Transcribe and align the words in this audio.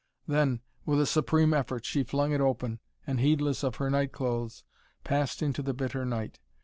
Then 0.27 0.61
with 0.83 0.99
a 0.99 1.05
supreme 1.05 1.53
effort 1.53 1.85
she 1.85 2.01
flung 2.01 2.31
it 2.31 2.41
open, 2.41 2.79
and 3.05 3.19
heedless 3.19 3.61
of 3.61 3.75
her 3.75 3.91
night 3.91 4.11
clothes 4.11 4.63
passed 5.03 5.43
into 5.43 5.61
the 5.61 5.75
bitter 5.75 6.05
night. 6.05 6.39